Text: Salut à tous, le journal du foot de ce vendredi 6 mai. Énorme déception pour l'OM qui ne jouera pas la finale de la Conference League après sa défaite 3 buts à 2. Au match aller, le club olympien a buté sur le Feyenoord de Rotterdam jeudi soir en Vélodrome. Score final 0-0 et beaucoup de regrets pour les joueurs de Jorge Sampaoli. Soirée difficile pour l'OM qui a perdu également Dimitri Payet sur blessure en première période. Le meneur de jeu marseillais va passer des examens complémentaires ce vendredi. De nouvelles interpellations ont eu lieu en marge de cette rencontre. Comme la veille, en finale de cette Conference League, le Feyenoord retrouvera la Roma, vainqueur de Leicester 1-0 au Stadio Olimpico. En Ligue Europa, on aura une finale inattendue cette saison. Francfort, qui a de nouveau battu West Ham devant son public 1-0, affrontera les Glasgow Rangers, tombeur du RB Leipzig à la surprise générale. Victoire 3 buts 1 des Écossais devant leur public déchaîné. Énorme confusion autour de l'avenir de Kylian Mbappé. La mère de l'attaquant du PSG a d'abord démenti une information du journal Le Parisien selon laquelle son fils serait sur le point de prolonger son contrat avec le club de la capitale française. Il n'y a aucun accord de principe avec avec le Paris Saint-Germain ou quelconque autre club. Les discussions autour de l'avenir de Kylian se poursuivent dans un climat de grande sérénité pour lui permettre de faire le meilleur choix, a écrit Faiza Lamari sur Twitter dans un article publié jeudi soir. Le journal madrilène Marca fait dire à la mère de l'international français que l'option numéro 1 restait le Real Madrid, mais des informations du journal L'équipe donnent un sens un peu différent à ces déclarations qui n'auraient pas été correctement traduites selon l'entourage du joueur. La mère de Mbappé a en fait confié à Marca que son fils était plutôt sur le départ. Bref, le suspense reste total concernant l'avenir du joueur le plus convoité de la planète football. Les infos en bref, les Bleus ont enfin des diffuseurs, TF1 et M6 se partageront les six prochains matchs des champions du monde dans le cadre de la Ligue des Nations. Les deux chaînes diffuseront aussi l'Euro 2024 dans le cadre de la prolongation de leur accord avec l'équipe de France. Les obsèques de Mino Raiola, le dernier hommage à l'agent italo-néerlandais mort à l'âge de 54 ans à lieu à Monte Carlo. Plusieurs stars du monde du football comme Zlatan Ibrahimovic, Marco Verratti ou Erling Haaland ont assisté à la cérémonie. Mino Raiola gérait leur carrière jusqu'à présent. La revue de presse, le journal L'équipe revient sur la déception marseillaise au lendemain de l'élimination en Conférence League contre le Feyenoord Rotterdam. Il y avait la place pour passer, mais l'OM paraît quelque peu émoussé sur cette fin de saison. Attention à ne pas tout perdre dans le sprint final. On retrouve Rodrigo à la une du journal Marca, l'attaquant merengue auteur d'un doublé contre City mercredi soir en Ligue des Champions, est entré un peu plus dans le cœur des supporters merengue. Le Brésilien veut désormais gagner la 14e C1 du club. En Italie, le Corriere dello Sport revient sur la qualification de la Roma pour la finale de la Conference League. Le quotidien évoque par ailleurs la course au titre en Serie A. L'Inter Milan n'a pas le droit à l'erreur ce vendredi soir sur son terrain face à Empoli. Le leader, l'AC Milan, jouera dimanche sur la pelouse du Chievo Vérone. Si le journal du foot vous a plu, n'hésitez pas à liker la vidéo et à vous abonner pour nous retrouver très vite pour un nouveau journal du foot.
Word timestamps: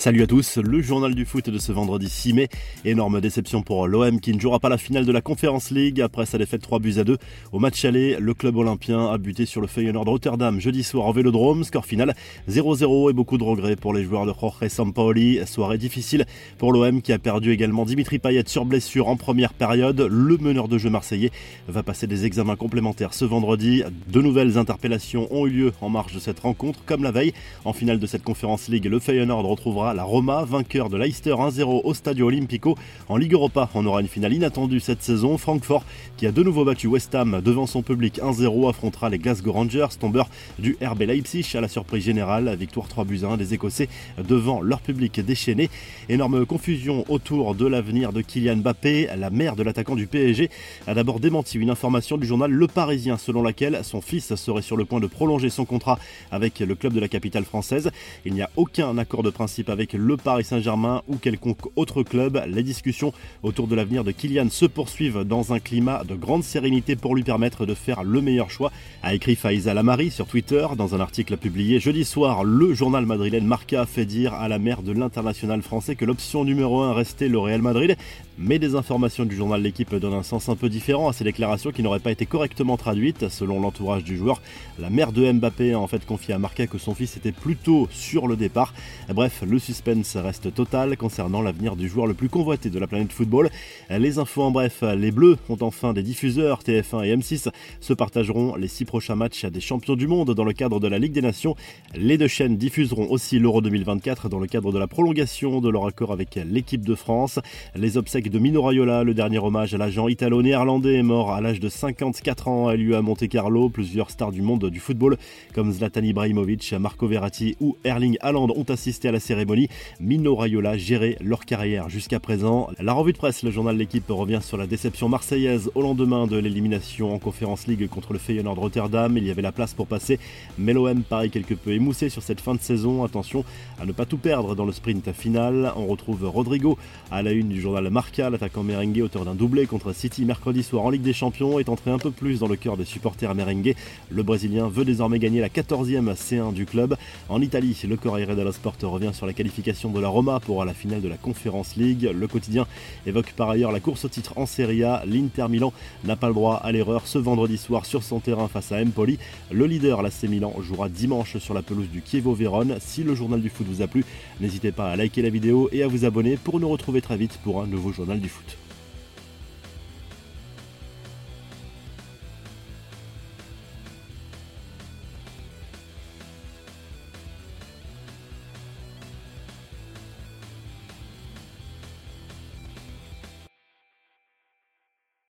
Salut 0.00 0.22
à 0.22 0.26
tous, 0.26 0.56
le 0.56 0.80
journal 0.80 1.14
du 1.14 1.26
foot 1.26 1.50
de 1.50 1.58
ce 1.58 1.72
vendredi 1.72 2.08
6 2.08 2.32
mai. 2.32 2.48
Énorme 2.86 3.20
déception 3.20 3.60
pour 3.60 3.86
l'OM 3.86 4.18
qui 4.18 4.32
ne 4.32 4.40
jouera 4.40 4.58
pas 4.58 4.70
la 4.70 4.78
finale 4.78 5.04
de 5.04 5.12
la 5.12 5.20
Conference 5.20 5.70
League 5.70 6.00
après 6.00 6.24
sa 6.24 6.38
défaite 6.38 6.62
3 6.62 6.78
buts 6.78 6.94
à 6.96 7.04
2. 7.04 7.18
Au 7.52 7.58
match 7.58 7.84
aller, 7.84 8.16
le 8.18 8.32
club 8.32 8.56
olympien 8.56 9.08
a 9.10 9.18
buté 9.18 9.44
sur 9.44 9.60
le 9.60 9.66
Feyenoord 9.66 10.06
de 10.06 10.10
Rotterdam 10.10 10.58
jeudi 10.58 10.84
soir 10.84 11.04
en 11.04 11.12
Vélodrome. 11.12 11.64
Score 11.64 11.84
final 11.84 12.14
0-0 12.48 13.10
et 13.10 13.12
beaucoup 13.12 13.36
de 13.36 13.44
regrets 13.44 13.76
pour 13.76 13.92
les 13.92 14.02
joueurs 14.02 14.24
de 14.24 14.32
Jorge 14.32 14.68
Sampaoli. 14.68 15.40
Soirée 15.46 15.76
difficile 15.76 16.24
pour 16.56 16.72
l'OM 16.72 17.02
qui 17.02 17.12
a 17.12 17.18
perdu 17.18 17.52
également 17.52 17.84
Dimitri 17.84 18.18
Payet 18.18 18.44
sur 18.46 18.64
blessure 18.64 19.06
en 19.06 19.16
première 19.16 19.52
période. 19.52 20.00
Le 20.00 20.38
meneur 20.38 20.68
de 20.68 20.78
jeu 20.78 20.88
marseillais 20.88 21.30
va 21.68 21.82
passer 21.82 22.06
des 22.06 22.24
examens 22.24 22.56
complémentaires 22.56 23.12
ce 23.12 23.26
vendredi. 23.26 23.82
De 24.08 24.22
nouvelles 24.22 24.56
interpellations 24.56 25.28
ont 25.30 25.46
eu 25.46 25.50
lieu 25.50 25.72
en 25.82 25.90
marge 25.90 26.14
de 26.14 26.20
cette 26.20 26.40
rencontre. 26.40 26.82
Comme 26.86 27.02
la 27.02 27.12
veille, 27.12 27.34
en 27.66 27.74
finale 27.74 27.98
de 27.98 28.06
cette 28.06 28.22
Conference 28.22 28.68
League, 28.68 28.86
le 28.86 28.98
Feyenoord 28.98 29.44
retrouvera 29.44 29.89
la 29.94 30.04
Roma, 30.04 30.44
vainqueur 30.44 30.88
de 30.88 30.96
Leicester 30.96 31.30
1-0 31.30 31.82
au 31.84 31.94
Stadio 31.94 32.26
Olimpico. 32.26 32.76
En 33.08 33.16
Ligue 33.16 33.32
Europa, 33.32 33.68
on 33.74 33.86
aura 33.86 34.00
une 34.00 34.08
finale 34.08 34.32
inattendue 34.32 34.80
cette 34.80 35.02
saison. 35.02 35.38
Francfort, 35.38 35.84
qui 36.16 36.26
a 36.26 36.32
de 36.32 36.42
nouveau 36.42 36.64
battu 36.64 36.86
West 36.86 37.14
Ham 37.14 37.40
devant 37.44 37.66
son 37.66 37.82
public 37.82 38.20
1-0, 38.22 38.68
affrontera 38.68 39.08
les 39.08 39.18
Glasgow 39.18 39.52
Rangers, 39.52 39.86
tombeur 39.98 40.28
du 40.58 40.76
RB 40.82 41.02
Leipzig 41.02 41.46
à 41.54 41.60
la 41.60 41.68
surprise 41.68 42.04
générale. 42.04 42.54
Victoire 42.58 42.88
3 42.88 43.04
buts 43.04 43.20
1 43.24 43.36
des 43.36 43.54
Écossais 43.54 43.88
devant 44.26 44.60
leur 44.60 44.80
public 44.80 45.20
déchaîné. 45.20 45.70
Énorme 46.08 46.46
confusion 46.46 47.04
autour 47.08 47.54
de 47.54 47.66
l'avenir 47.66 48.12
de 48.12 48.20
Kylian 48.20 48.56
Mbappé. 48.56 49.08
La 49.16 49.30
mère 49.30 49.56
de 49.56 49.62
l'attaquant 49.62 49.96
du 49.96 50.06
PSG 50.06 50.50
a 50.86 50.94
d'abord 50.94 51.20
démenti 51.20 51.58
une 51.58 51.70
information 51.70 52.18
du 52.18 52.26
journal 52.26 52.50
Le 52.50 52.66
Parisien 52.66 53.16
selon 53.16 53.42
laquelle 53.42 53.80
son 53.82 54.00
fils 54.00 54.34
serait 54.34 54.62
sur 54.62 54.76
le 54.76 54.84
point 54.84 55.00
de 55.00 55.06
prolonger 55.06 55.50
son 55.50 55.64
contrat 55.64 55.98
avec 56.30 56.60
le 56.60 56.74
club 56.74 56.92
de 56.92 57.00
la 57.00 57.08
capitale 57.08 57.44
française. 57.44 57.90
Il 58.24 58.34
n'y 58.34 58.42
a 58.42 58.50
aucun 58.56 58.98
accord 58.98 59.22
de 59.22 59.30
principe 59.30 59.70
avec 59.70 59.79
avec 59.80 59.94
le 59.94 60.18
Paris 60.18 60.44
Saint-Germain 60.44 61.00
ou 61.08 61.16
quelconque 61.16 61.74
autre 61.74 62.02
club. 62.02 62.38
Les 62.46 62.62
discussions 62.62 63.14
autour 63.42 63.66
de 63.66 63.74
l'avenir 63.74 64.04
de 64.04 64.12
Kylian 64.12 64.50
se 64.50 64.66
poursuivent 64.66 65.24
dans 65.24 65.54
un 65.54 65.58
climat 65.58 66.04
de 66.04 66.14
grande 66.14 66.44
sérénité 66.44 66.96
pour 66.96 67.16
lui 67.16 67.22
permettre 67.22 67.64
de 67.64 67.72
faire 67.72 68.04
le 68.04 68.20
meilleur 68.20 68.50
choix, 68.50 68.72
a 69.02 69.14
écrit 69.14 69.36
Faiza 69.36 69.72
Lamari 69.72 70.10
sur 70.10 70.26
Twitter 70.26 70.66
dans 70.76 70.94
un 70.94 71.00
article 71.00 71.38
publié 71.38 71.80
jeudi 71.80 72.04
soir. 72.04 72.44
Le 72.44 72.74
journal 72.74 73.06
madrilène 73.06 73.46
Marca 73.46 73.86
fait 73.86 74.04
dire 74.04 74.34
à 74.34 74.48
la 74.48 74.58
mère 74.58 74.82
de 74.82 74.92
l'international 74.92 75.62
français 75.62 75.96
que 75.96 76.04
l'option 76.04 76.44
numéro 76.44 76.82
1 76.82 76.92
restait 76.92 77.28
le 77.28 77.38
Real 77.38 77.62
Madrid, 77.62 77.96
mais 78.40 78.58
des 78.58 78.74
informations 78.74 79.26
du 79.26 79.36
journal 79.36 79.60
L'équipe 79.60 79.94
donnent 79.94 80.14
un 80.14 80.22
sens 80.22 80.48
un 80.48 80.56
peu 80.56 80.68
différent 80.68 81.08
à 81.08 81.12
ces 81.12 81.24
déclarations 81.24 81.70
qui 81.70 81.82
n'auraient 81.82 82.00
pas 82.00 82.10
été 82.10 82.24
correctement 82.24 82.76
traduites 82.78 83.28
selon 83.28 83.60
l'entourage 83.60 84.02
du 84.02 84.16
joueur. 84.16 84.40
La 84.78 84.88
mère 84.88 85.12
de 85.12 85.30
Mbappé 85.30 85.74
a 85.74 85.78
en 85.78 85.86
fait 85.86 86.04
confié 86.06 86.32
à 86.32 86.38
Marca 86.38 86.66
que 86.66 86.78
son 86.78 86.94
fils 86.94 87.16
était 87.18 87.32
plutôt 87.32 87.86
sur 87.90 88.26
le 88.26 88.36
départ. 88.36 88.72
Bref, 89.14 89.42
le 89.46 89.58
suspense 89.58 90.16
reste 90.16 90.54
total 90.54 90.96
concernant 90.96 91.42
l'avenir 91.42 91.76
du 91.76 91.88
joueur 91.88 92.06
le 92.06 92.14
plus 92.14 92.30
convoité 92.30 92.70
de 92.70 92.78
la 92.78 92.86
planète 92.86 93.12
football. 93.12 93.50
Les 93.90 94.18
infos 94.18 94.42
en 94.42 94.50
bref, 94.50 94.82
les 94.96 95.10
Bleus 95.10 95.36
ont 95.50 95.58
enfin 95.60 95.92
des 95.92 96.02
diffuseurs, 96.02 96.62
TF1 96.62 97.04
et 97.04 97.16
M6 97.16 97.50
se 97.80 97.92
partageront 97.92 98.56
les 98.56 98.68
six 98.68 98.86
prochains 98.86 99.16
matchs 99.16 99.44
des 99.44 99.60
champions 99.60 99.96
du 99.96 100.06
monde 100.06 100.34
dans 100.34 100.44
le 100.44 100.54
cadre 100.54 100.80
de 100.80 100.88
la 100.88 100.98
Ligue 100.98 101.12
des 101.12 101.22
Nations. 101.22 101.56
Les 101.94 102.16
deux 102.16 102.28
chaînes 102.28 102.56
diffuseront 102.56 103.10
aussi 103.10 103.38
l'Euro 103.38 103.60
2024 103.60 104.30
dans 104.30 104.38
le 104.38 104.46
cadre 104.46 104.72
de 104.72 104.78
la 104.78 104.86
prolongation 104.86 105.60
de 105.60 105.68
leur 105.68 105.86
accord 105.86 106.12
avec 106.12 106.38
l'équipe 106.46 106.86
de 106.86 106.94
France. 106.94 107.38
Les 107.74 107.98
obsèques 107.98 108.29
de 108.30 108.38
Mino 108.38 108.62
Raiola, 108.62 109.02
le 109.02 109.12
dernier 109.12 109.38
hommage 109.38 109.74
à 109.74 109.78
l'agent 109.78 110.06
italo-néerlandais 110.06 111.02
mort 111.02 111.32
à 111.32 111.40
l'âge 111.40 111.58
de 111.58 111.68
54 111.68 112.46
ans 112.46 112.68
à 112.68 112.76
lieu 112.76 112.94
à 112.94 113.02
Monte 113.02 113.28
Carlo. 113.28 113.68
Plusieurs 113.68 114.10
stars 114.10 114.30
du 114.30 114.40
monde 114.40 114.70
du 114.70 114.78
football 114.78 115.16
comme 115.52 115.72
Zlatan 115.72 116.02
Ibrahimovic, 116.02 116.72
Marco 116.78 117.08
Verratti 117.08 117.56
ou 117.60 117.76
Erling 117.82 118.16
Haaland 118.20 118.48
ont 118.54 118.64
assisté 118.68 119.08
à 119.08 119.12
la 119.12 119.18
cérémonie. 119.18 119.68
Mino 119.98 120.36
Raiola 120.36 120.76
gérait 120.76 121.16
leur 121.20 121.44
carrière 121.44 121.88
jusqu'à 121.88 122.20
présent. 122.20 122.68
La 122.78 122.92
revue 122.92 123.12
de 123.12 123.18
presse, 123.18 123.42
le 123.42 123.50
journal 123.50 123.76
L'équipe 123.76 124.08
revient 124.08 124.40
sur 124.42 124.56
la 124.56 124.68
déception 124.68 125.08
marseillaise 125.08 125.70
au 125.74 125.82
lendemain 125.82 126.26
de 126.28 126.36
l'élimination 126.36 127.12
en 127.12 127.18
Conférence 127.18 127.66
League 127.66 127.88
contre 127.88 128.12
le 128.12 128.20
Feyenoord 128.20 128.58
Rotterdam. 128.58 129.16
Il 129.16 129.26
y 129.26 129.30
avait 129.30 129.42
la 129.42 129.52
place 129.52 129.74
pour 129.74 129.88
passer, 129.88 130.20
mais 130.56 130.72
l'OM 130.72 131.02
paraît 131.02 131.30
quelque 131.30 131.54
peu 131.54 131.72
émoussé 131.72 132.08
sur 132.08 132.22
cette 132.22 132.40
fin 132.40 132.54
de 132.54 132.60
saison. 132.60 133.02
Attention 133.02 133.44
à 133.80 133.86
ne 133.86 133.92
pas 133.92 134.06
tout 134.06 134.18
perdre 134.18 134.54
dans 134.54 134.66
le 134.66 134.72
sprint 134.72 135.10
final. 135.12 135.72
On 135.74 135.86
retrouve 135.86 136.28
Rodrigo 136.28 136.78
à 137.10 137.22
la 137.22 137.32
une 137.32 137.48
du 137.48 137.60
journal 137.60 137.88
Marca, 137.90 138.19
l'attaquant 138.28 138.62
merengue 138.62 139.00
auteur 139.02 139.24
d'un 139.24 139.34
doublé 139.34 139.66
contre 139.66 139.94
City 139.94 140.26
mercredi 140.26 140.62
soir 140.62 140.84
en 140.84 140.90
Ligue 140.90 141.02
des 141.02 141.14
Champions, 141.14 141.58
est 141.58 141.68
entré 141.68 141.90
un 141.90 141.98
peu 141.98 142.10
plus 142.10 142.40
dans 142.40 142.48
le 142.48 142.56
cœur 142.56 142.76
des 142.76 142.84
supporters 142.84 143.34
merengue. 143.34 143.74
Le 144.10 144.22
Brésilien 144.22 144.68
veut 144.68 144.84
désormais 144.84 145.18
gagner 145.18 145.40
la 145.40 145.48
14e 145.48 146.14
C1 146.14 146.52
du 146.52 146.66
club. 146.66 146.96
En 147.28 147.40
Italie, 147.40 147.80
le 147.88 147.96
Corriere 147.96 148.36
dello 148.36 148.52
Sport 148.52 148.74
revient 148.82 149.12
sur 149.14 149.26
la 149.26 149.32
qualification 149.32 149.90
de 149.90 150.00
la 150.00 150.08
Roma 150.08 150.40
pour 150.40 150.62
la 150.64 150.74
finale 150.74 151.00
de 151.00 151.08
la 151.08 151.16
Conference 151.16 151.76
League. 151.76 152.10
Le 152.12 152.26
quotidien 152.26 152.66
évoque 153.06 153.32
par 153.32 153.48
ailleurs 153.48 153.72
la 153.72 153.80
course 153.80 154.04
au 154.04 154.08
titre 154.08 154.34
en 154.36 154.44
Serie 154.44 154.84
A. 154.84 155.02
L'Inter 155.06 155.46
Milan 155.48 155.72
n'a 156.04 156.16
pas 156.16 156.28
le 156.28 156.34
droit 156.34 156.56
à 156.56 156.72
l'erreur 156.72 157.06
ce 157.06 157.18
vendredi 157.18 157.56
soir 157.56 157.86
sur 157.86 158.02
son 158.02 158.18
terrain 158.18 158.48
face 158.48 158.72
à 158.72 158.82
Empoli. 158.82 159.18
Le 159.50 159.66
leader, 159.66 160.02
l'AC 160.02 160.24
Milan, 160.24 160.52
jouera 160.60 160.88
dimanche 160.88 161.38
sur 161.38 161.54
la 161.54 161.62
pelouse 161.62 161.88
du 161.88 162.02
Chievo 162.04 162.34
Vérone. 162.34 162.76
Si 162.80 163.04
le 163.04 163.14
journal 163.14 163.40
du 163.40 163.48
foot 163.50 163.66
vous 163.68 163.82
a 163.82 163.86
plu, 163.86 164.04
n'hésitez 164.40 164.72
pas 164.72 164.90
à 164.90 164.96
liker 164.96 165.22
la 165.22 165.30
vidéo 165.30 165.68
et 165.72 165.82
à 165.82 165.88
vous 165.88 166.04
abonner 166.04 166.36
pour 166.36 166.58
nous 166.58 166.68
retrouver 166.68 167.00
très 167.00 167.16
vite 167.16 167.38
pour 167.44 167.62
un 167.62 167.66
nouveau 167.66 167.92
journal 168.00 168.20
du 168.20 168.28
foot. 168.30 168.56